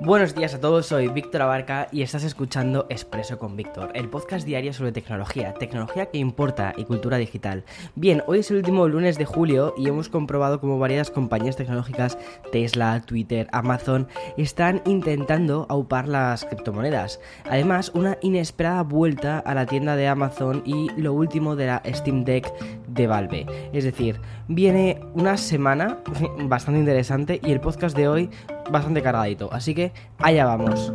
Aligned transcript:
Buenos 0.00 0.34
días 0.34 0.54
a 0.54 0.60
todos, 0.60 0.86
soy 0.86 1.08
Víctor 1.08 1.42
Abarca 1.42 1.88
y 1.90 2.02
estás 2.02 2.22
escuchando 2.22 2.86
Expreso 2.88 3.38
con 3.38 3.56
Víctor, 3.56 3.90
el 3.94 4.08
podcast 4.08 4.46
diario 4.46 4.72
sobre 4.72 4.92
tecnología, 4.92 5.54
tecnología 5.54 6.06
que 6.06 6.18
importa 6.18 6.72
y 6.76 6.84
cultura 6.84 7.16
digital. 7.16 7.64
Bien, 7.96 8.22
hoy 8.28 8.38
es 8.38 8.50
el 8.52 8.58
último 8.58 8.86
lunes 8.86 9.18
de 9.18 9.24
julio 9.24 9.74
y 9.76 9.88
hemos 9.88 10.08
comprobado 10.08 10.60
cómo 10.60 10.78
varias 10.78 11.10
compañías 11.10 11.56
tecnológicas, 11.56 12.16
Tesla, 12.52 13.02
Twitter, 13.02 13.48
Amazon, 13.50 14.06
están 14.36 14.82
intentando 14.86 15.66
aupar 15.68 16.06
las 16.06 16.44
criptomonedas. 16.44 17.18
Además, 17.50 17.90
una 17.92 18.18
inesperada 18.22 18.82
vuelta 18.84 19.40
a 19.40 19.54
la 19.54 19.66
tienda 19.66 19.96
de 19.96 20.06
Amazon 20.06 20.62
y 20.64 20.90
lo 20.96 21.12
último 21.12 21.56
de 21.56 21.66
la 21.66 21.82
Steam 21.86 22.24
Deck 22.24 22.52
de 22.86 23.06
Valve. 23.08 23.46
Es 23.72 23.82
decir, 23.82 24.20
viene 24.46 25.00
una 25.14 25.36
semana 25.36 25.98
bastante 26.44 26.78
interesante 26.78 27.40
y 27.42 27.50
el 27.50 27.60
podcast 27.60 27.96
de 27.96 28.06
hoy 28.06 28.30
bastante 28.70 29.02
cargadito. 29.02 29.48
Así 29.52 29.74
que 29.74 29.92
allá 30.18 30.44
vamos. 30.44 30.92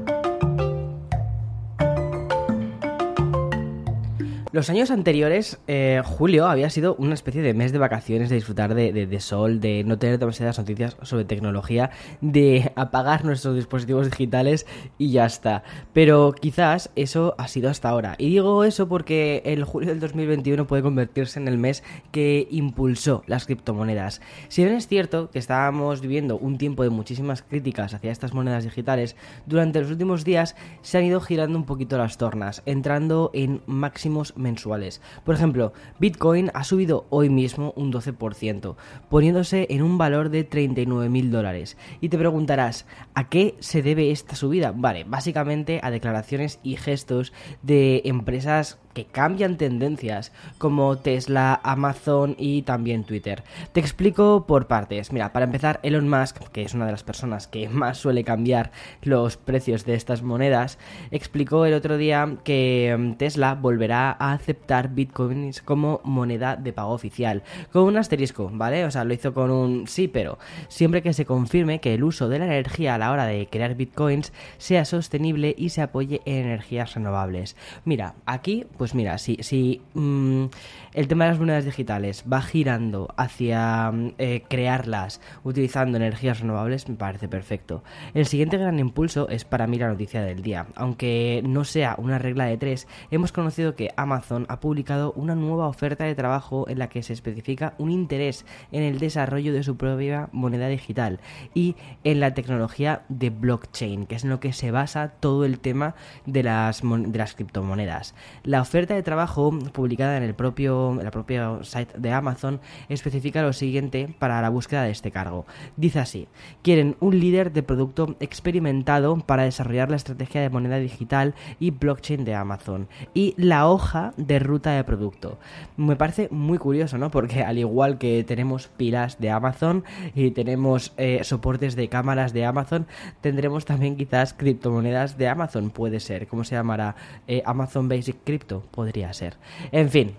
Los 4.53 4.69
años 4.69 4.91
anteriores, 4.91 5.57
eh, 5.65 6.03
julio 6.05 6.45
había 6.45 6.69
sido 6.69 6.93
una 6.99 7.15
especie 7.15 7.41
de 7.41 7.55
mes 7.55 7.71
de 7.71 7.79
vacaciones, 7.79 8.29
de 8.29 8.35
disfrutar 8.35 8.75
de, 8.75 9.19
sol, 9.19 9.59
de 9.59 9.83
no 9.83 9.97
tener 9.97 10.19
demasiadas 10.19 10.59
noticias 10.59 10.95
sobre 11.01 11.25
tecnología, 11.25 11.89
de 12.21 12.71
apagar 12.75 13.25
nuestros 13.25 13.55
dispositivos 13.55 14.11
digitales 14.11 14.67
y 14.99 15.09
ya 15.09 15.25
está. 15.25 15.63
Pero 15.91 16.35
quizás 16.39 16.91
eso 16.95 17.33
ha 17.39 17.47
sido 17.47 17.67
hasta 17.67 17.89
ahora. 17.89 18.13
Y 18.19 18.29
digo 18.29 18.63
eso 18.63 18.87
porque 18.87 19.41
el 19.43 19.63
julio 19.63 19.89
del 19.89 19.99
2021 19.99 20.67
puede 20.67 20.83
convertirse 20.83 21.39
en 21.39 21.47
el 21.47 21.57
mes 21.57 21.83
que 22.11 22.47
impulsó 22.51 23.23
las 23.25 23.47
criptomonedas. 23.47 24.21
Si 24.49 24.63
bien 24.63 24.75
es 24.75 24.87
cierto 24.87 25.31
que 25.31 25.39
estábamos 25.39 25.99
viviendo 25.99 26.37
un 26.37 26.59
tiempo 26.59 26.83
de 26.83 26.91
muchísimas 26.91 27.41
críticas 27.41 27.95
hacia 27.95 28.11
estas 28.11 28.35
monedas 28.35 28.65
digitales, 28.65 29.15
durante 29.47 29.81
los 29.81 29.89
últimos 29.89 30.23
días 30.23 30.55
se 30.83 30.99
han 30.99 31.05
ido 31.05 31.21
girando 31.21 31.57
un 31.57 31.65
poquito 31.65 31.97
las 31.97 32.19
tornas, 32.19 32.61
entrando 32.67 33.31
en 33.33 33.63
máximos 33.65 34.35
mensuales. 34.43 35.01
Por 35.23 35.33
ejemplo, 35.33 35.73
Bitcoin 35.99 36.51
ha 36.53 36.63
subido 36.63 37.07
hoy 37.09 37.29
mismo 37.29 37.73
un 37.75 37.91
12%, 37.91 38.75
poniéndose 39.09 39.65
en 39.71 39.81
un 39.81 39.97
valor 39.97 40.29
de 40.29 40.43
39 40.43 41.09
mil 41.09 41.31
dólares. 41.31 41.77
Y 42.01 42.09
te 42.09 42.19
preguntarás, 42.19 42.85
¿a 43.15 43.29
qué 43.29 43.55
se 43.59 43.81
debe 43.81 44.11
esta 44.11 44.35
subida? 44.35 44.71
Vale, 44.75 45.05
básicamente 45.05 45.79
a 45.81 45.89
declaraciones 45.89 46.59
y 46.61 46.75
gestos 46.75 47.33
de 47.63 48.03
empresas 48.05 48.77
que 48.93 49.05
cambian 49.05 49.57
tendencias 49.57 50.31
como 50.57 50.97
Tesla, 50.97 51.59
Amazon 51.63 52.35
y 52.37 52.61
también 52.63 53.03
Twitter. 53.03 53.43
Te 53.71 53.79
explico 53.79 54.45
por 54.47 54.67
partes. 54.67 55.11
Mira, 55.11 55.33
para 55.33 55.45
empezar, 55.45 55.79
Elon 55.83 56.09
Musk, 56.09 56.37
que 56.51 56.63
es 56.63 56.73
una 56.73 56.85
de 56.85 56.91
las 56.91 57.03
personas 57.03 57.47
que 57.47 57.69
más 57.69 57.97
suele 57.97 58.23
cambiar 58.23 58.71
los 59.01 59.37
precios 59.37 59.85
de 59.85 59.95
estas 59.95 60.21
monedas, 60.21 60.77
explicó 61.11 61.65
el 61.65 61.73
otro 61.73 61.97
día 61.97 62.37
que 62.43 62.95
mm, 62.97 63.13
Tesla 63.13 63.55
volverá 63.55 64.15
a 64.19 64.33
aceptar 64.33 64.89
bitcoins 64.89 65.61
como 65.61 66.01
moneda 66.03 66.55
de 66.55 66.73
pago 66.73 66.93
oficial, 66.93 67.43
con 67.71 67.83
un 67.83 67.97
asterisco, 67.97 68.49
¿vale? 68.53 68.85
O 68.85 68.91
sea, 68.91 69.03
lo 69.03 69.13
hizo 69.13 69.33
con 69.33 69.51
un 69.51 69.87
sí, 69.87 70.07
pero 70.07 70.37
siempre 70.67 71.01
que 71.01 71.13
se 71.13 71.25
confirme 71.25 71.79
que 71.79 71.93
el 71.93 72.03
uso 72.03 72.29
de 72.29 72.39
la 72.39 72.45
energía 72.45 72.95
a 72.95 72.97
la 72.97 73.11
hora 73.11 73.25
de 73.25 73.47
crear 73.47 73.75
bitcoins 73.75 74.33
sea 74.57 74.85
sostenible 74.85 75.55
y 75.57 75.69
se 75.69 75.81
apoye 75.81 76.21
en 76.25 76.45
energías 76.45 76.93
renovables. 76.93 77.55
Mira, 77.85 78.15
aquí 78.25 78.65
pues 78.77 78.82
mira, 78.93 79.17
si, 79.17 79.37
si 79.41 79.81
mm, 79.93 80.45
el 80.93 81.07
tema 81.07 81.25
de 81.25 81.31
las 81.31 81.39
monedas 81.39 81.65
digitales 81.65 82.23
va 82.31 82.41
girando 82.41 83.13
hacia 83.17 83.89
mm, 83.91 84.13
eh, 84.17 84.43
crearlas 84.47 85.21
utilizando 85.43 85.97
energías 85.97 86.41
renovables, 86.41 86.89
me 86.89 86.95
parece 86.95 87.27
perfecto. 87.27 87.83
El 88.13 88.25
siguiente 88.25 88.57
gran 88.57 88.79
impulso 88.79 89.29
es 89.29 89.45
para 89.45 89.67
mí 89.67 89.77
la 89.77 89.87
noticia 89.87 90.21
del 90.21 90.41
día. 90.41 90.67
Aunque 90.75 91.41
no 91.45 91.63
sea 91.63 91.95
una 91.97 92.19
regla 92.19 92.45
de 92.45 92.57
tres, 92.57 92.87
hemos 93.09 93.31
conocido 93.31 93.75
que 93.75 93.91
Amazon 93.95 94.45
ha 94.49 94.59
publicado 94.59 95.13
una 95.13 95.35
nueva 95.35 95.67
oferta 95.67 96.03
de 96.03 96.15
trabajo 96.15 96.67
en 96.67 96.79
la 96.79 96.89
que 96.89 97.03
se 97.03 97.13
especifica 97.13 97.73
un 97.77 97.91
interés 97.91 98.45
en 98.71 98.83
el 98.83 98.99
desarrollo 98.99 99.53
de 99.53 99.63
su 99.63 99.77
propia 99.77 100.29
moneda 100.31 100.67
digital 100.67 101.19
y 101.53 101.75
en 102.03 102.19
la 102.19 102.33
tecnología 102.33 103.03
de 103.09 103.29
blockchain, 103.29 104.05
que 104.05 104.15
es 104.15 104.23
en 104.23 104.29
lo 104.29 104.39
que 104.39 104.53
se 104.53 104.71
basa 104.71 105.09
todo 105.19 105.45
el 105.45 105.59
tema 105.59 105.95
de 106.25 106.43
las, 106.43 106.81
de 106.81 107.17
las 107.17 107.35
criptomonedas. 107.35 108.15
La 108.43 108.61
oferta 108.73 108.95
de 108.95 109.03
trabajo 109.03 109.51
publicada 109.71 110.17
en 110.17 110.23
el 110.23 110.33
propio, 110.33 110.99
en 110.99 111.11
propio 111.11 111.63
site 111.63 111.93
de 111.95 112.11
Amazon 112.11 112.59
especifica 112.89 113.43
lo 113.43 113.53
siguiente 113.53 114.09
para 114.17 114.41
la 114.41 114.49
búsqueda 114.49 114.81
de 114.81 114.89
este 114.89 115.11
cargo. 115.11 115.45
Dice 115.77 115.99
así, 115.99 116.27
quieren 116.63 116.95
un 116.99 117.19
líder 117.19 117.53
de 117.53 117.61
producto 117.61 118.15
experimentado 118.19 119.17
para 119.17 119.43
desarrollar 119.43 119.91
la 119.91 119.97
estrategia 119.97 120.41
de 120.41 120.49
moneda 120.49 120.77
digital 120.77 121.35
y 121.59 121.69
blockchain 121.69 122.25
de 122.25 122.33
Amazon 122.33 122.87
y 123.13 123.35
la 123.37 123.67
hoja 123.67 124.15
de 124.17 124.39
ruta 124.39 124.71
de 124.71 124.83
producto. 124.83 125.37
Me 125.77 125.95
parece 125.95 126.27
muy 126.31 126.57
curioso, 126.57 126.97
¿no? 126.97 127.11
Porque 127.11 127.43
al 127.43 127.59
igual 127.59 127.99
que 127.99 128.23
tenemos 128.23 128.69
pilas 128.69 129.19
de 129.19 129.29
Amazon 129.29 129.83
y 130.15 130.31
tenemos 130.31 130.93
eh, 130.97 131.19
soportes 131.23 131.75
de 131.75 131.89
cámaras 131.89 132.33
de 132.33 132.45
Amazon, 132.45 132.87
tendremos 133.21 133.65
también 133.65 133.97
quizás 133.97 134.33
criptomonedas 134.33 135.15
de 135.19 135.27
Amazon, 135.27 135.69
puede 135.69 135.99
ser. 135.99 136.25
¿Cómo 136.25 136.43
se 136.43 136.55
llamará? 136.55 136.95
Eh, 137.27 137.43
Amazon 137.45 137.87
Basic 137.87 138.17
Crypto 138.23 138.62
podría 138.71 139.13
ser. 139.13 139.37
En 139.71 139.89
fin, 139.89 140.15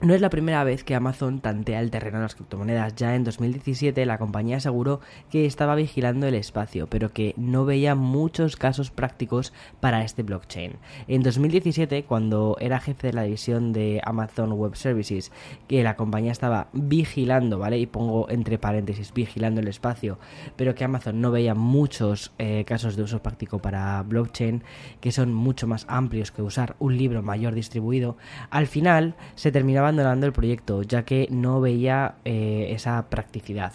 no 0.00 0.14
es 0.14 0.20
la 0.20 0.30
primera 0.30 0.62
vez 0.62 0.84
que 0.84 0.94
Amazon 0.94 1.40
tantea 1.40 1.80
el 1.80 1.90
terreno 1.90 2.18
de 2.18 2.22
las 2.22 2.36
criptomonedas. 2.36 2.94
Ya 2.94 3.16
en 3.16 3.24
2017 3.24 4.06
la 4.06 4.18
compañía 4.18 4.58
aseguró 4.58 5.00
que 5.28 5.44
estaba 5.44 5.74
vigilando 5.74 6.28
el 6.28 6.36
espacio, 6.36 6.86
pero 6.86 7.12
que 7.12 7.34
no 7.36 7.64
veía 7.64 7.96
muchos 7.96 8.56
casos 8.56 8.92
prácticos 8.92 9.52
para 9.80 10.04
este 10.04 10.22
blockchain. 10.22 10.74
En 11.08 11.24
2017, 11.24 12.04
cuando 12.04 12.56
era 12.60 12.78
jefe 12.78 13.08
de 13.08 13.12
la 13.12 13.24
división 13.24 13.72
de 13.72 14.00
Amazon 14.04 14.52
Web 14.52 14.76
Services, 14.76 15.32
que 15.66 15.82
la 15.82 15.96
compañía 15.96 16.30
estaba 16.30 16.68
vigilando, 16.72 17.58
¿vale? 17.58 17.78
Y 17.78 17.86
pongo 17.86 18.30
entre 18.30 18.56
paréntesis, 18.56 19.12
vigilando 19.12 19.60
el 19.60 19.66
espacio, 19.66 20.18
pero 20.54 20.76
que 20.76 20.84
Amazon 20.84 21.20
no 21.20 21.32
veía 21.32 21.54
muchos 21.56 22.32
eh, 22.38 22.64
casos 22.66 22.94
de 22.94 23.02
uso 23.02 23.20
práctico 23.20 23.58
para 23.58 24.00
blockchain, 24.04 24.62
que 25.00 25.10
son 25.10 25.34
mucho 25.34 25.66
más 25.66 25.86
amplios 25.88 26.30
que 26.30 26.42
usar 26.42 26.76
un 26.78 26.96
libro 26.96 27.22
mayor 27.24 27.54
distribuido, 27.54 28.16
al 28.50 28.68
final 28.68 29.16
se 29.34 29.50
terminaba 29.50 29.87
abandonando 29.88 30.26
el 30.26 30.32
proyecto, 30.32 30.82
ya 30.82 31.04
que 31.04 31.28
no 31.30 31.60
veía 31.60 32.16
eh, 32.24 32.68
esa 32.70 33.08
practicidad. 33.08 33.72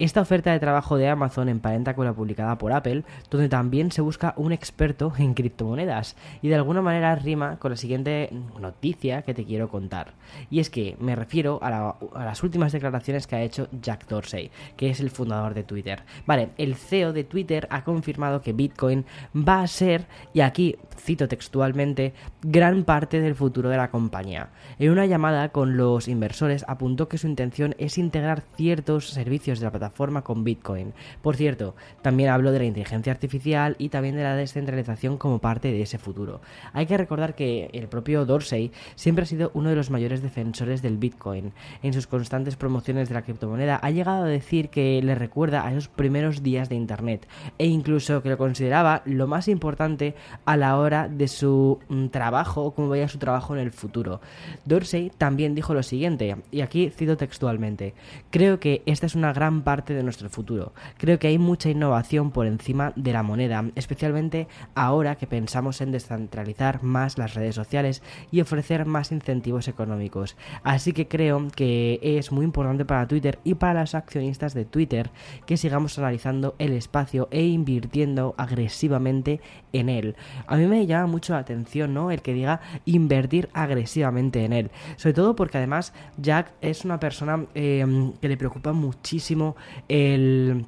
Esta 0.00 0.20
oferta 0.20 0.50
de 0.50 0.58
trabajo 0.58 0.96
de 0.96 1.08
Amazon 1.08 1.48
emparenta 1.48 1.94
con 1.94 2.04
la 2.04 2.12
publicada 2.12 2.58
por 2.58 2.72
Apple, 2.72 3.04
donde 3.30 3.48
también 3.48 3.92
se 3.92 4.00
busca 4.00 4.34
un 4.36 4.50
experto 4.50 5.12
en 5.18 5.34
criptomonedas, 5.34 6.16
y 6.42 6.48
de 6.48 6.56
alguna 6.56 6.82
manera 6.82 7.14
rima 7.14 7.60
con 7.60 7.70
la 7.70 7.76
siguiente 7.76 8.28
noticia 8.58 9.22
que 9.22 9.34
te 9.34 9.44
quiero 9.44 9.68
contar. 9.68 10.14
Y 10.50 10.58
es 10.58 10.68
que 10.68 10.96
me 10.98 11.14
refiero 11.14 11.60
a, 11.62 11.94
las 12.24 12.42
últimas 12.42 12.72
declaraciones 12.72 13.28
que 13.28 13.36
ha 13.36 13.42
hecho 13.42 13.68
Jack 13.80 14.08
Dorsey, 14.08 14.50
que 14.76 14.90
es 14.90 14.98
el 14.98 15.10
fundador 15.10 15.54
de 15.54 15.62
Twitter. 15.62 16.02
Vale, 16.26 16.48
el 16.58 16.74
CEO 16.74 17.12
de 17.12 17.22
Twitter 17.22 17.68
ha 17.70 17.84
confirmado 17.84 18.42
que 18.42 18.52
Bitcoin 18.52 19.04
va 19.32 19.60
a 19.60 19.68
ser, 19.68 20.06
y 20.32 20.40
aquí 20.40 20.76
cito 20.98 21.28
textualmente, 21.28 22.14
gran 22.42 22.82
parte 22.82 23.20
del 23.20 23.36
futuro 23.36 23.68
de 23.68 23.76
la 23.76 23.92
compañía. 23.92 24.48
En 24.80 24.90
una 24.90 25.06
llamada 25.06 25.50
con 25.50 25.76
los 25.76 26.08
inversores 26.08 26.64
apuntó 26.66 27.08
que 27.08 27.18
su 27.18 27.28
intención 27.28 27.76
es 27.78 27.96
integrar 27.96 28.42
ciertos 28.56 29.10
servicios 29.10 29.60
de 29.60 29.66
la 29.66 29.70
plataforma 29.70 29.83
forma 29.90 30.22
con 30.22 30.44
Bitcoin. 30.44 30.92
Por 31.22 31.36
cierto, 31.36 31.74
también 32.02 32.30
hablo 32.30 32.52
de 32.52 32.60
la 32.60 32.64
inteligencia 32.64 33.12
artificial 33.12 33.76
y 33.78 33.88
también 33.88 34.16
de 34.16 34.22
la 34.22 34.36
descentralización 34.36 35.18
como 35.18 35.38
parte 35.38 35.72
de 35.72 35.82
ese 35.82 35.98
futuro. 35.98 36.40
Hay 36.72 36.86
que 36.86 36.96
recordar 36.96 37.34
que 37.34 37.70
el 37.72 37.88
propio 37.88 38.24
Dorsey 38.24 38.72
siempre 38.94 39.24
ha 39.24 39.26
sido 39.26 39.50
uno 39.54 39.70
de 39.70 39.76
los 39.76 39.90
mayores 39.90 40.22
defensores 40.22 40.82
del 40.82 40.98
Bitcoin. 40.98 41.52
En 41.82 41.92
sus 41.92 42.06
constantes 42.06 42.56
promociones 42.56 43.08
de 43.08 43.14
la 43.14 43.22
criptomoneda 43.22 43.76
ha 43.82 43.90
llegado 43.90 44.24
a 44.24 44.28
decir 44.28 44.68
que 44.68 45.00
le 45.02 45.14
recuerda 45.14 45.66
a 45.66 45.70
esos 45.70 45.88
primeros 45.88 46.42
días 46.42 46.68
de 46.68 46.76
Internet 46.76 47.26
e 47.58 47.66
incluso 47.66 48.22
que 48.22 48.30
lo 48.30 48.38
consideraba 48.38 49.02
lo 49.04 49.26
más 49.26 49.48
importante 49.48 50.14
a 50.44 50.56
la 50.56 50.78
hora 50.78 51.08
de 51.08 51.28
su 51.28 51.78
mm, 51.88 52.06
trabajo 52.08 52.62
o 52.62 52.74
cómo 52.74 52.88
veía 52.88 53.08
su 53.08 53.18
trabajo 53.18 53.54
en 53.54 53.60
el 53.60 53.72
futuro. 53.72 54.20
Dorsey 54.64 55.10
también 55.16 55.54
dijo 55.54 55.74
lo 55.74 55.82
siguiente, 55.82 56.36
y 56.50 56.60
aquí 56.60 56.90
cito 56.90 57.16
textualmente, 57.16 57.94
creo 58.30 58.60
que 58.60 58.82
esta 58.86 59.06
es 59.06 59.14
una 59.14 59.32
gran 59.32 59.62
parte 59.62 59.73
parte 59.74 59.92
de 59.92 60.04
nuestro 60.04 60.30
futuro. 60.30 60.72
Creo 60.98 61.18
que 61.18 61.26
hay 61.26 61.36
mucha 61.36 61.68
innovación 61.68 62.30
por 62.30 62.46
encima 62.46 62.92
de 62.94 63.12
la 63.12 63.24
moneda, 63.24 63.64
especialmente 63.74 64.46
ahora 64.76 65.16
que 65.16 65.26
pensamos 65.26 65.80
en 65.80 65.90
descentralizar 65.90 66.84
más 66.84 67.18
las 67.18 67.34
redes 67.34 67.56
sociales 67.56 68.00
y 68.30 68.40
ofrecer 68.40 68.86
más 68.86 69.10
incentivos 69.10 69.66
económicos. 69.66 70.36
Así 70.62 70.92
que 70.92 71.08
creo 71.08 71.48
que 71.56 71.98
es 72.00 72.30
muy 72.30 72.44
importante 72.44 72.84
para 72.84 73.08
Twitter 73.08 73.40
y 73.42 73.54
para 73.54 73.80
los 73.80 73.96
accionistas 73.96 74.54
de 74.54 74.64
Twitter 74.64 75.10
que 75.44 75.56
sigamos 75.56 75.98
analizando 75.98 76.54
el 76.60 76.72
espacio 76.72 77.26
e 77.32 77.42
invirtiendo 77.42 78.36
agresivamente 78.38 79.40
en 79.72 79.88
él. 79.88 80.14
A 80.46 80.56
mí 80.56 80.66
me 80.68 80.86
llama 80.86 81.08
mucho 81.08 81.32
la 81.32 81.40
atención, 81.40 81.94
¿no? 81.94 82.12
El 82.12 82.22
que 82.22 82.32
diga 82.32 82.60
invertir 82.84 83.48
agresivamente 83.54 84.44
en 84.44 84.52
él. 84.52 84.70
Sobre 84.94 85.14
todo 85.14 85.34
porque 85.34 85.58
además 85.58 85.92
Jack 86.16 86.52
es 86.60 86.84
una 86.84 87.00
persona 87.00 87.44
eh, 87.56 87.84
que 88.20 88.28
le 88.28 88.36
preocupa 88.36 88.72
muchísimo 88.72 89.56
el 89.88 90.66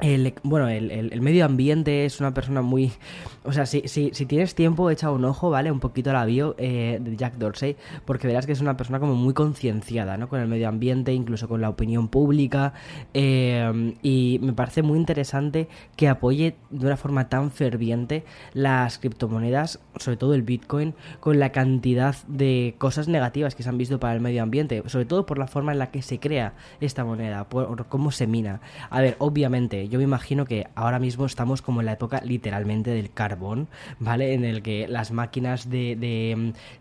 el, 0.00 0.34
bueno, 0.42 0.68
el, 0.68 1.20
medio 1.20 1.44
ambiente 1.44 2.04
es 2.04 2.18
una 2.18 2.34
persona 2.34 2.62
muy... 2.62 2.92
O 3.44 3.52
sea, 3.52 3.64
si, 3.64 3.82
si, 3.86 4.10
si 4.12 4.26
tienes 4.26 4.54
tiempo, 4.56 4.90
echa 4.90 5.10
un 5.10 5.24
ojo, 5.24 5.50
¿vale? 5.50 5.70
Un 5.70 5.78
poquito 5.78 6.10
a 6.10 6.12
la 6.14 6.26
eh, 6.26 6.98
de 7.00 7.16
Jack 7.16 7.36
Dorsey, 7.36 7.76
porque 8.04 8.26
verás 8.26 8.44
que 8.44 8.52
es 8.52 8.60
una 8.60 8.76
persona 8.76 8.98
como 8.98 9.14
muy 9.14 9.34
concienciada, 9.34 10.16
¿no? 10.16 10.28
Con 10.28 10.40
el 10.40 10.48
medio 10.48 10.68
ambiente, 10.68 11.12
incluso 11.12 11.46
con 11.46 11.60
la 11.60 11.68
opinión 11.68 12.08
pública. 12.08 12.72
Eh, 13.12 13.94
y 14.02 14.40
me 14.42 14.52
parece 14.52 14.82
muy 14.82 14.98
interesante 14.98 15.68
que 15.96 16.08
apoye 16.08 16.56
de 16.70 16.86
una 16.86 16.96
forma 16.96 17.28
tan 17.28 17.52
ferviente 17.52 18.24
las 18.52 18.98
criptomonedas, 18.98 19.78
sobre 19.96 20.16
todo 20.16 20.34
el 20.34 20.42
Bitcoin, 20.42 20.94
con 21.20 21.38
la 21.38 21.52
cantidad 21.52 22.16
de 22.26 22.74
cosas 22.78 23.06
negativas 23.06 23.54
que 23.54 23.62
se 23.62 23.68
han 23.68 23.78
visto 23.78 24.00
para 24.00 24.14
el 24.14 24.20
medio 24.20 24.42
ambiente, 24.42 24.82
sobre 24.86 25.04
todo 25.04 25.24
por 25.24 25.38
la 25.38 25.46
forma 25.46 25.70
en 25.70 25.78
la 25.78 25.92
que 25.92 26.02
se 26.02 26.18
crea 26.18 26.54
esta 26.80 27.04
moneda, 27.04 27.48
por 27.48 27.86
cómo 27.86 28.10
se 28.10 28.26
mina. 28.26 28.60
A 28.90 29.00
ver, 29.00 29.14
obviamente 29.18 29.83
yo 29.88 29.98
me 29.98 30.04
imagino 30.04 30.44
que 30.44 30.66
ahora 30.74 30.98
mismo 30.98 31.26
estamos 31.26 31.62
como 31.62 31.80
en 31.80 31.86
la 31.86 31.92
época 31.92 32.20
literalmente 32.24 32.90
del 32.90 33.10
carbón, 33.10 33.68
¿vale? 33.98 34.34
En 34.34 34.44
el 34.44 34.62
que 34.62 34.88
las 34.88 35.10
máquinas 35.10 35.70
de, 35.70 35.96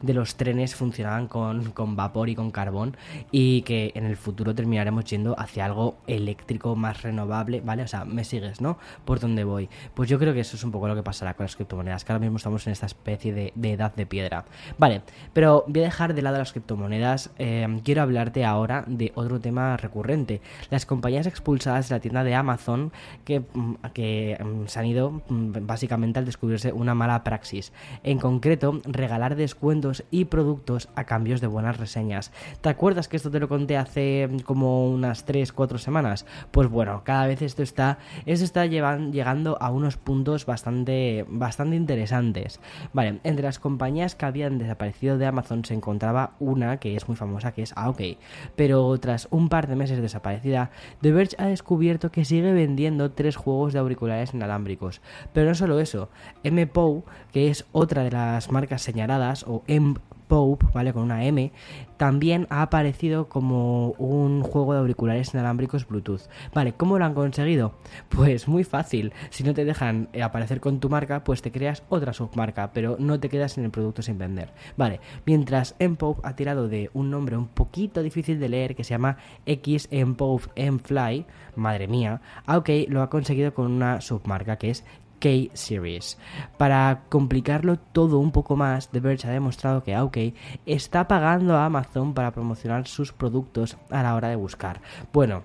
de, 0.01 0.13
los 0.13 0.35
trenes 0.35 0.75
funcionaban 0.75 1.27
con, 1.27 1.71
con, 1.71 1.95
vapor 1.95 2.29
y 2.29 2.35
con 2.35 2.51
carbón 2.51 2.95
y 3.31 3.63
que 3.63 3.91
en 3.95 4.05
el 4.05 4.17
futuro 4.17 4.53
terminaremos 4.55 5.05
yendo 5.05 5.37
hacia 5.39 5.65
algo 5.65 5.97
eléctrico 6.07 6.75
más 6.75 7.01
renovable, 7.01 7.61
¿vale? 7.61 7.83
O 7.83 7.87
sea, 7.87 8.05
me 8.05 8.23
sigues, 8.23 8.61
¿no? 8.61 8.77
Por 9.05 9.19
dónde 9.19 9.43
voy. 9.43 9.69
Pues 9.93 10.09
yo 10.09 10.19
creo 10.19 10.33
que 10.33 10.41
eso 10.41 10.55
es 10.55 10.63
un 10.63 10.71
poco 10.71 10.87
lo 10.87 10.95
que 10.95 11.03
pasará 11.03 11.33
con 11.33 11.45
las 11.45 11.55
criptomonedas, 11.55 12.05
que 12.05 12.11
ahora 12.11 12.21
mismo 12.21 12.37
estamos 12.37 12.65
en 12.67 12.73
esta 12.73 12.85
especie 12.85 13.33
de, 13.33 13.53
de 13.55 13.73
edad 13.73 13.93
de 13.95 14.05
piedra. 14.05 14.45
Vale, 14.77 15.01
pero 15.33 15.65
voy 15.67 15.81
a 15.81 15.85
dejar 15.85 16.13
de 16.13 16.21
lado 16.21 16.37
las 16.37 16.51
criptomonedas. 16.51 17.31
Eh, 17.37 17.67
quiero 17.83 18.01
hablarte 18.01 18.45
ahora 18.45 18.83
de 18.87 19.11
otro 19.15 19.39
tema 19.39 19.77
recurrente. 19.77 20.41
Las 20.69 20.85
compañías 20.85 21.27
expulsadas 21.27 21.89
de 21.89 21.95
la 21.95 21.99
tienda 21.99 22.23
de 22.23 22.35
Amazon 22.35 22.91
que, 23.25 23.39
mm, 23.41 23.75
mm, 23.83 24.67
se 24.67 24.79
han 24.79 24.85
ido 24.85 25.21
mm, 25.27 25.51
básicamente 25.61 26.19
al 26.19 26.25
descubrirse 26.25 26.73
una 26.73 26.95
mala 26.95 27.23
praxis. 27.23 27.71
En 28.03 28.19
concreto, 28.19 28.81
regalar 28.85 29.35
descuentos 29.35 30.03
y 30.11 30.25
productos 30.25 30.89
a 30.95 31.05
cambios 31.05 31.41
de 31.41 31.47
buenas 31.47 31.77
reseñas. 31.77 32.31
¿Te 32.61 32.69
acuerdas 32.69 33.07
que 33.07 33.17
esto 33.17 33.31
te 33.31 33.39
lo 33.39 33.47
conté 33.47 33.77
hace 33.77 34.29
como 34.45 34.89
unas 34.89 35.25
3-4 35.25 35.77
semanas? 35.77 36.25
Pues 36.51 36.69
bueno, 36.69 37.01
cada 37.03 37.27
vez 37.27 37.41
esto 37.41 37.63
está, 37.63 37.97
esto 38.25 38.45
está 38.45 38.65
llegando 38.65 39.57
a 39.61 39.71
unos 39.71 39.97
puntos 39.97 40.45
bastante, 40.45 41.25
bastante 41.27 41.75
interesantes. 41.75 42.59
Vale, 42.93 43.19
entre 43.23 43.43
las 43.43 43.59
compañías 43.59 44.15
que 44.15 44.25
habían 44.25 44.57
desaparecido 44.57 45.17
de 45.17 45.25
Amazon 45.25 45.65
se 45.65 45.73
encontraba 45.73 46.33
una 46.39 46.77
que 46.77 46.95
es 46.95 47.07
muy 47.07 47.17
famosa, 47.17 47.51
que 47.53 47.63
es 47.63 47.73
AOK. 47.75 48.01
Pero 48.55 48.97
tras 48.99 49.27
un 49.31 49.49
par 49.49 49.67
de 49.67 49.75
meses 49.75 50.01
desaparecida, 50.01 50.71
The 51.01 51.11
Verge 51.11 51.35
ha 51.39 51.47
descubierto 51.47 52.11
que 52.11 52.25
sigue 52.25 52.51
vendiendo 52.51 52.82
tres 53.13 53.35
juegos 53.35 53.73
de 53.73 53.79
auriculares 53.79 54.33
inalámbricos. 54.33 55.01
Pero 55.33 55.49
no 55.49 55.55
solo 55.55 55.79
eso, 55.79 56.09
M-POW, 56.43 57.03
que 57.31 57.49
es 57.49 57.65
otra 57.71 58.03
de 58.03 58.11
las 58.11 58.51
marcas 58.51 58.81
señaladas, 58.81 59.43
o 59.47 59.63
M 59.67 59.95
Pope, 60.33 60.65
¿vale? 60.73 60.93
Con 60.93 61.03
una 61.03 61.25
M, 61.25 61.51
también 61.97 62.47
ha 62.49 62.63
aparecido 62.63 63.29
como 63.29 63.91
un 63.99 64.41
juego 64.41 64.73
de 64.73 64.79
auriculares 64.79 65.31
inalámbricos 65.31 65.87
Bluetooth. 65.87 66.21
Vale, 66.55 66.73
¿cómo 66.73 66.97
lo 66.97 67.05
han 67.05 67.13
conseguido? 67.13 67.75
Pues 68.09 68.47
muy 68.47 68.63
fácil. 68.63 69.13
Si 69.29 69.43
no 69.43 69.53
te 69.53 69.63
dejan 69.63 70.09
eh, 70.11 70.23
aparecer 70.23 70.59
con 70.59 70.79
tu 70.79 70.89
marca, 70.89 71.23
pues 71.23 71.43
te 71.43 71.51
creas 71.51 71.83
otra 71.87 72.13
submarca, 72.13 72.71
pero 72.73 72.95
no 72.97 73.19
te 73.19 73.29
quedas 73.29 73.59
en 73.59 73.65
el 73.65 73.69
producto 73.69 74.01
sin 74.01 74.17
vender. 74.17 74.49
Vale, 74.75 75.01
mientras 75.27 75.75
M-Pope 75.77 76.21
ha 76.23 76.35
tirado 76.35 76.67
de 76.67 76.89
un 76.95 77.11
nombre 77.11 77.37
un 77.37 77.47
poquito 77.47 78.01
difícil 78.01 78.39
de 78.39 78.49
leer 78.49 78.75
que 78.75 78.83
se 78.83 78.95
llama 78.95 79.17
X 79.45 79.87
M-Pope 79.91 80.47
M-Fly, 80.55 81.27
madre 81.55 81.87
mía, 81.87 82.21
aunque 82.47 82.87
lo 82.89 83.03
ha 83.03 83.11
conseguido 83.11 83.53
con 83.53 83.71
una 83.71 84.01
submarca 84.01 84.55
que 84.55 84.71
es 84.71 84.83
K-Series. 85.23 86.17
Para 86.57 87.03
complicarlo 87.07 87.79
todo 87.79 88.19
un 88.19 88.33
poco 88.33 88.57
más, 88.57 88.89
The 88.89 88.99
Verge 88.99 89.25
ha 89.25 89.31
demostrado 89.31 89.81
que 89.81 89.97
OK 89.97 90.17
está 90.65 91.07
pagando 91.07 91.55
a 91.55 91.63
Amazon 91.63 92.13
para 92.13 92.31
promocionar 92.31 92.87
sus 92.87 93.13
productos 93.13 93.77
a 93.89 94.03
la 94.03 94.15
hora 94.15 94.27
de 94.27 94.35
buscar. 94.35 94.81
Bueno, 95.13 95.43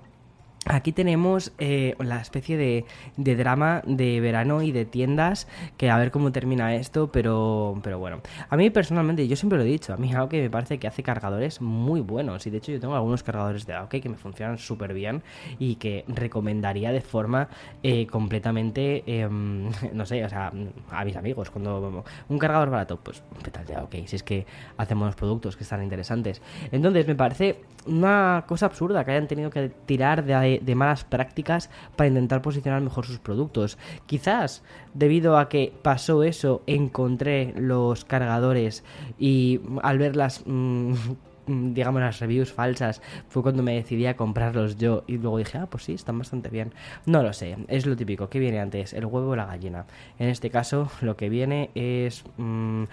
Aquí 0.70 0.92
tenemos 0.92 1.52
eh, 1.58 1.94
la 1.98 2.20
especie 2.20 2.58
de, 2.58 2.84
drama 3.16 3.80
de 3.86 4.20
verano 4.20 4.60
y 4.60 4.70
de 4.70 4.84
tiendas, 4.84 5.48
que 5.78 5.88
a 5.88 5.96
ver 5.96 6.10
cómo 6.10 6.30
termina 6.30 6.74
esto, 6.74 7.10
pero, 7.10 7.80
pero 7.82 7.98
bueno. 7.98 8.20
A 8.50 8.56
mí 8.58 8.68
personalmente, 8.68 9.26
yo 9.26 9.34
siempre 9.34 9.58
lo 9.58 9.64
he 9.64 9.68
dicho, 9.68 9.94
a 9.94 9.96
mí 9.96 10.12
Aoki 10.12 10.36
me 10.36 10.50
parece 10.50 10.78
que 10.78 10.86
hace 10.86 11.02
cargadores 11.02 11.62
muy 11.62 12.02
buenos, 12.02 12.46
y 12.46 12.50
de 12.50 12.58
hecho 12.58 12.70
yo 12.70 12.80
tengo 12.80 12.94
algunos 12.94 13.22
cargadores 13.22 13.64
de 13.64 13.72
Aoki 13.72 14.02
que 14.02 14.10
me 14.10 14.18
funcionan 14.18 14.58
súper 14.58 14.92
bien 14.92 15.22
y 15.58 15.76
que 15.76 16.04
recomendaría 16.06 16.92
de 16.92 17.00
forma 17.00 17.48
eh, 17.82 18.06
completamente, 18.06 19.04
em, 19.06 19.70
no 19.94 20.04
sé, 20.04 20.22
o 20.22 20.28
sea, 20.28 20.52
a 20.90 21.04
mis 21.06 21.16
amigos, 21.16 21.50
cuando 21.50 22.04
un 22.28 22.38
cargador 22.38 22.68
barato, 22.68 22.98
pues 22.98 23.22
tal 23.52 23.64
de 23.64 23.74
Aoki, 23.74 24.06
si 24.06 24.16
es 24.16 24.22
que 24.22 24.44
hacemos 24.76 25.04
unos 25.04 25.16
productos 25.16 25.56
que 25.56 25.62
están 25.62 25.82
interesantes. 25.82 26.42
Entonces 26.70 27.06
me 27.06 27.14
parece 27.14 27.62
una 27.86 28.44
cosa 28.46 28.66
absurda 28.66 29.02
que 29.04 29.12
hayan 29.12 29.26
tenido 29.26 29.48
que 29.48 29.70
tirar 29.86 30.24
de 30.24 30.57
de, 30.60 30.74
malas 30.74 31.04
prácticas 31.04 31.70
para 31.96 32.08
intentar 32.08 32.42
posicionar 32.42 32.80
mejor 32.80 33.06
sus 33.06 33.18
productos. 33.18 33.78
Quizás 34.06 34.62
debido 34.94 35.38
a 35.38 35.48
que 35.48 35.72
pasó 35.82 36.22
eso, 36.22 36.62
encontré 36.66 37.54
los 37.56 38.04
cargadores 38.04 38.84
y 39.18 39.60
al 39.82 39.98
ver 39.98 40.16
las... 40.16 40.42
Mm, 40.46 40.94
digamos 41.48 42.00
las 42.00 42.20
reviews 42.20 42.52
falsas 42.52 43.00
fue 43.28 43.42
cuando 43.42 43.62
me 43.62 43.74
decidí 43.74 44.06
a 44.06 44.16
comprarlos 44.16 44.76
yo 44.76 45.04
y 45.06 45.16
luego 45.16 45.38
dije 45.38 45.58
ah 45.58 45.66
pues 45.66 45.84
sí 45.84 45.94
están 45.94 46.18
bastante 46.18 46.50
bien 46.50 46.72
no 47.06 47.22
lo 47.22 47.32
sé 47.32 47.56
es 47.68 47.86
lo 47.86 47.96
típico 47.96 48.28
¿qué 48.28 48.38
viene 48.38 48.60
antes 48.60 48.92
el 48.92 49.06
huevo 49.06 49.30
o 49.30 49.36
la 49.36 49.46
gallina 49.46 49.86
en 50.18 50.28
este 50.28 50.50
caso 50.50 50.90
lo 51.00 51.16
que 51.16 51.28
viene 51.28 51.70
es 51.74 52.24
mm, 52.36 52.84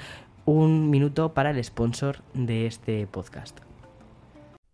un 0.46 0.90
minuto 0.90 1.34
para 1.34 1.52
el 1.52 1.64
sponsor 1.64 2.20
de 2.34 2.68
este 2.68 3.08
podcast 3.08 3.60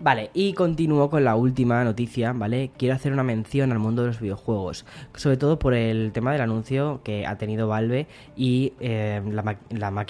Vale, 0.00 0.30
y 0.32 0.52
continúo 0.52 1.10
con 1.10 1.24
la 1.24 1.34
última 1.34 1.82
noticia, 1.82 2.32
¿vale? 2.32 2.70
Quiero 2.76 2.94
hacer 2.94 3.12
una 3.12 3.24
mención 3.24 3.72
al 3.72 3.80
mundo 3.80 4.02
de 4.02 4.08
los 4.08 4.20
videojuegos, 4.20 4.86
sobre 5.16 5.36
todo 5.36 5.58
por 5.58 5.74
el 5.74 6.12
tema 6.12 6.30
del 6.30 6.40
anuncio 6.40 7.00
que 7.02 7.26
ha 7.26 7.36
tenido 7.36 7.66
Valve 7.66 8.06
y 8.36 8.74
eh, 8.78 9.20
la, 9.28 9.58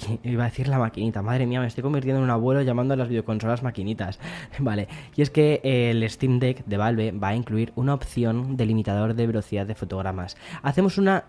iba 0.25 0.45
a 0.45 0.47
decir 0.47 0.69
la 0.69 0.79
maquinita, 0.79 1.23
madre 1.23 1.47
mía, 1.47 1.63
me 1.63 1.67
estoy 1.67 1.83
convirtiendo 1.83 2.19
en 2.19 2.25
un 2.25 2.31
abuelo 2.31 2.61
llamando 2.61 2.93
a 2.93 2.99
las 2.99 3.09
videoconsolas 3.09 3.63
maquinitas, 3.63 4.19
¿vale? 4.59 4.89
Y 5.17 5.23
es 5.23 5.31
que 5.31 5.63
el 5.65 6.09
Steam 6.11 6.39
Deck 6.39 6.67
de 6.67 6.77
Valve 6.77 7.13
va 7.13 7.29
a 7.29 7.35
incluir 7.35 7.73
una 7.75 7.95
opción 7.95 8.59
de 8.59 8.67
limitador 8.67 9.15
de 9.15 9.27
velocidad 9.27 9.65
de 9.65 9.75
fotogramas. 9.75 10.37
Hacemos 10.63 10.99
una 10.99 11.25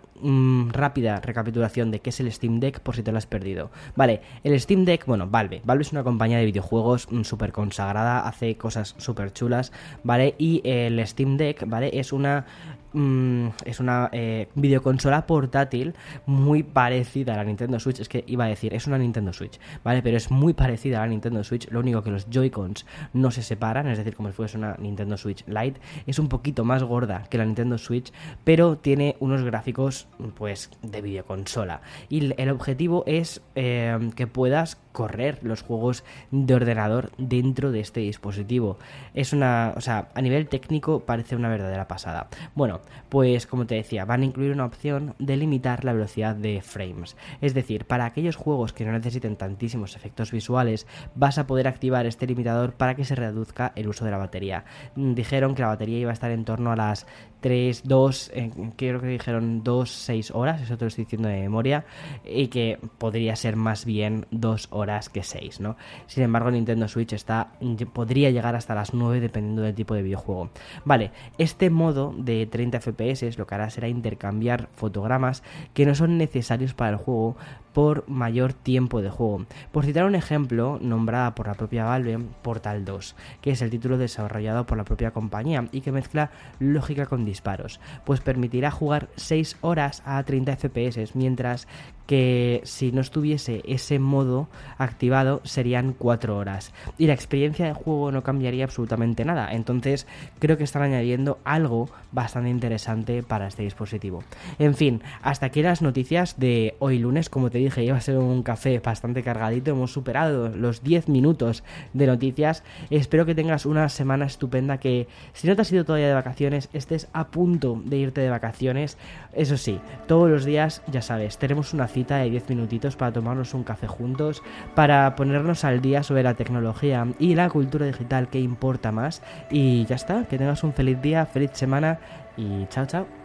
rápida 0.72 1.20
recapitulación 1.22 1.92
de 1.92 2.00
qué 2.02 2.10
es 2.10 2.20
el 2.20 2.32
Steam 2.32 2.60
Deck 2.60 2.80
por 2.80 2.96
si 2.96 3.04
te 3.04 3.12
lo 3.12 3.18
has 3.18 3.26
perdido. 3.26 3.72
Vale, 3.96 4.22
el 4.44 4.60
Steam 4.60 4.86
Deck, 4.86 5.06
bueno, 5.06 5.28
Valve, 5.28 5.62
Valve 5.64 5.84
es 5.84 5.92
una 5.92 6.04
compañía 6.04 6.38
de 6.38 6.46
videojuegos 6.46 7.08
mm, 7.12 7.24
súper 7.24 7.52
consagrada, 7.52 8.28
hace 8.28 8.56
cosas 8.56 8.96
súper 8.98 9.34
chulas, 9.34 9.72
¿vale? 10.04 10.36
Y 10.38 10.62
el 10.64 11.06
Steam 11.08 11.38
Deck, 11.38 11.64
¿vale? 11.68 11.92
Es 12.00 12.14
una 12.14 12.46
mm, 12.94 13.48
es 13.66 13.80
una 13.80 14.10
eh, 14.12 14.48
videoconsola 14.56 15.26
portátil 15.26 15.94
muy 16.26 16.64
parecida 16.64 17.34
a 17.34 17.38
la 17.38 17.44
Nintendo 17.44 17.80
Switch. 17.80 18.00
Es 18.00 18.10
que 18.10 18.24
iba 18.28 18.46
a 18.46 18.48
decir, 18.48 18.74
es 18.74 18.88
una 18.88 18.98
Nintendo 18.98 19.34
Switch, 19.34 19.60
¿vale? 19.84 20.02
Pero 20.02 20.18
es 20.18 20.32
muy 20.32 20.54
parecida 20.54 20.98
a 20.98 21.02
la 21.02 21.08
Nintendo 21.08 21.44
Switch. 21.44 21.70
Lo 21.70 21.80
único 21.80 22.04
que 22.04 22.12
los 22.12 22.30
Joy-Cons 22.30 22.86
no 23.14 23.32
se 23.32 23.42
separan, 23.42 23.88
es 23.88 23.98
decir, 23.98 24.16
como 24.16 24.30
si 24.30 24.36
fuese 24.36 24.58
una 24.58 24.76
Nintendo 24.80 25.18
Switch 25.18 25.46
Lite. 25.48 25.80
Es 26.08 26.20
un 26.20 26.30
poquito 26.30 26.64
más 26.66 26.84
gorda 26.84 27.24
que 27.30 27.38
la 27.38 27.46
Nintendo 27.46 27.78
Switch, 27.78 28.12
pero 28.44 28.78
tiene 28.78 29.16
unos 29.20 29.44
gráficos, 29.44 30.08
pues, 30.36 30.70
de 30.82 31.02
videoconsola. 31.02 31.82
Y 32.10 32.34
el 32.42 32.50
objetivo 32.50 33.04
es 33.06 33.42
eh, 33.56 33.98
que 34.16 34.28
puedas 34.28 34.78
correr 34.92 35.40
los 35.44 35.62
juegos 35.62 36.04
de 36.32 36.54
ordenador 36.56 37.12
dentro 37.18 37.72
de 37.72 37.80
este 37.80 38.02
dispositivo. 38.02 38.78
Es 39.14 39.34
una, 39.34 39.74
o 39.76 39.82
sea, 39.82 40.10
a 40.14 40.22
nivel 40.22 40.48
técnico 40.48 41.02
parece 41.02 41.36
una 41.36 41.50
verdadera 41.50 41.88
pasada. 41.88 42.28
Bueno, 42.56 42.79
pues 43.10 43.48
como 43.48 43.66
te 43.66 43.76
decía, 43.76 44.06
van 44.06 44.22
a 44.22 44.26
incluir 44.26 44.52
una 44.52 44.66
opción 44.66 45.16
de 45.20 45.38
limitar 45.38 45.84
la 45.84 45.94
velocidad 45.94 46.36
de 46.36 46.62
frames. 46.62 47.16
Es 47.42 47.54
decir, 47.54 47.86
para 47.86 48.06
aquellos 48.06 48.36
juegos 48.36 48.74
que 48.74 48.86
no 48.86 48.92
necesiten 48.92 49.36
tantísimos 49.36 49.96
efectos 49.96 50.32
visuales, 50.32 50.88
vas 51.16 51.38
a 51.38 51.48
poder 51.48 51.68
activar 51.68 52.06
este 52.06 52.28
limitador 52.28 52.74
para 52.74 52.96
que 52.96 53.06
se 53.06 53.16
reduzca 53.16 53.72
el 53.76 53.88
uso 53.88 54.06
de 54.06 54.12
la 54.12 54.18
batería. 54.18 54.66
Dijeron 54.96 55.56
que 55.56 55.62
la 55.62 55.70
batería 55.70 56.00
iba 56.00 56.12
a 56.12 56.14
estar 56.14 56.32
en 56.32 56.46
torno 56.46 56.72
a 56.72 56.76
las 56.76 57.08
3, 57.42 57.84
2, 57.86 58.32
eh, 58.34 58.52
creo 58.76 59.00
que 59.00 59.08
dijeron 59.08 59.64
2, 59.64 59.90
6 59.90 60.32
horas, 60.32 60.62
eso 60.62 60.78
te 60.78 60.86
lo 60.86 60.88
estoy 60.90 61.06
diciendo 61.06 61.30
de 61.30 61.40
memoria, 61.40 61.86
y 62.26 62.48
que 62.48 62.80
podría 62.98 63.36
ser 63.36 63.56
más 63.56 63.86
bien 63.86 64.26
2 64.32 64.68
horas 64.72 65.10
que 65.10 65.24
6, 65.24 65.60
¿no? 65.60 65.78
Sin 66.08 66.24
embargo, 66.24 66.52
Nintendo 66.52 66.88
Switch 66.88 67.14
está, 67.14 67.54
podría 67.94 68.30
llegar 68.30 68.56
hasta 68.56 68.76
las 68.76 68.94
9 68.94 69.20
dependiendo 69.20 69.62
del 69.62 69.76
tipo 69.76 69.94
de 69.94 70.04
videojuego. 70.04 70.50
Vale, 70.86 71.12
este 71.38 71.70
modo 71.70 72.14
de 72.18 72.46
30 72.46 72.80
FPS 72.82 73.38
lo 73.38 73.48
que 73.48 73.56
hará 73.56 73.70
será 73.70 73.88
intercambiar 73.88 74.70
fotogramas 74.74 75.44
que 75.74 75.86
no 75.86 75.96
son 75.96 76.18
necesarios 76.18 76.74
para 76.74 76.92
el 76.92 76.98
juego 76.98 77.38
por 77.74 78.08
mayor 78.10 78.54
tiempo 78.54 79.02
de 79.02 79.10
juego. 79.10 79.46
Por 79.72 79.86
citar 79.86 80.06
un 80.06 80.16
ejemplo, 80.16 80.80
nombrada 80.82 81.36
por 81.36 81.48
la 81.48 81.54
propia 81.54 81.86
Valve, 81.86 82.20
Portal 82.42 82.86
2, 82.86 83.16
que 83.42 83.52
es 83.52 83.62
el 83.62 83.70
título 83.70 83.98
desarrollado 83.98 84.66
por 84.66 84.78
la 84.78 84.86
propia 84.86 85.12
compañía 85.12 85.68
y 85.72 85.82
que 85.82 85.92
mezcla 85.92 86.32
lógica 86.60 87.06
con 87.06 87.26
disparos, 87.26 87.80
pues 88.06 88.22
permitirá 88.22 88.72
jugar 88.72 89.10
6 89.16 89.58
horas 89.62 90.02
a 90.06 90.22
30 90.24 90.56
FPS, 90.56 91.16
mientras 91.16 91.68
que 92.10 92.62
si 92.64 92.92
no 92.92 93.02
estuviese 93.02 93.62
ese 93.68 94.00
modo 94.00 94.48
activado 94.80 95.42
serían 95.44 95.94
4 95.94 96.36
horas. 96.36 96.74
Y 96.98 97.06
la 97.06 97.14
experiencia 97.14 97.68
de 97.68 97.74
juego 97.74 98.12
no 98.12 98.24
cambiaría 98.24 98.64
absolutamente 98.64 99.26
nada. 99.26 99.54
Entonces 99.54 100.08
creo 100.40 100.58
que 100.58 100.64
están 100.64 100.82
añadiendo 100.82 101.38
algo 101.44 101.88
bastante 102.12 102.50
interesante 102.50 103.22
para 103.22 103.46
este 103.46 103.62
dispositivo. 103.62 104.24
En 104.58 104.74
fin, 104.74 105.04
hasta 105.22 105.46
aquí 105.46 105.62
las 105.62 105.84
noticias 105.84 106.40
de 106.40 106.74
hoy 106.80 106.98
lunes. 106.98 107.30
Como 107.30 107.52
te 107.52 107.60
dije, 107.60 107.84
iba 107.84 107.98
a 107.98 108.02
ser 108.02 108.18
un 108.18 108.42
café 108.42 108.80
bastante 108.80 109.22
cargadito. 109.22 109.70
Hemos 109.70 109.94
superado 109.94 110.50
los 110.50 110.82
10 110.82 111.10
minutos 111.10 111.64
de 111.94 112.08
noticias. 112.08 112.64
Espero 112.90 113.28
que 113.28 113.36
tengas 113.36 113.68
una 113.68 113.88
semana 113.88 114.26
estupenda. 114.26 114.80
Que 114.80 115.08
si 115.34 115.48
no 115.48 115.56
te 115.56 115.62
has 115.62 115.72
ido 115.72 115.86
todavía 115.86 116.08
de 116.08 116.16
vacaciones, 116.16 116.70
estés 116.74 117.08
a 117.14 117.28
punto 117.28 117.80
de 117.86 117.98
irte 117.98 118.22
de 118.22 118.32
vacaciones. 118.32 118.98
Eso 119.34 119.58
sí, 119.58 119.80
todos 120.08 120.28
los 120.28 120.44
días, 120.44 120.82
ya 120.92 121.04
sabes, 121.04 121.38
tenemos 121.38 121.72
una 121.76 121.88
de 122.08 122.30
10 122.30 122.50
minutitos 122.50 122.96
para 122.96 123.12
tomarnos 123.12 123.54
un 123.54 123.64
café 123.64 123.88
juntos, 123.88 124.44
para 124.76 125.16
ponernos 125.16 125.64
al 125.64 125.82
día 125.82 126.04
sobre 126.04 126.24
la 126.24 126.34
tecnología 126.34 127.06
y 127.20 127.36
la 127.36 127.50
cultura 127.50 127.86
digital 127.86 128.30
que 128.30 128.40
importa 128.40 128.92
más. 128.92 129.22
Y 129.50 129.86
ya 129.86 129.96
está, 129.96 130.26
que 130.26 130.38
tengas 130.38 130.64
un 130.64 130.74
feliz 130.74 131.02
día, 131.02 131.26
feliz 131.26 131.52
semana 131.54 132.00
y 132.38 132.66
chao 132.68 132.86
chao. 132.86 133.19